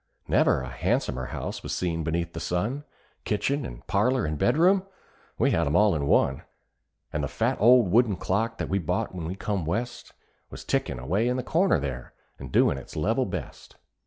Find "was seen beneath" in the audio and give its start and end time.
1.61-2.33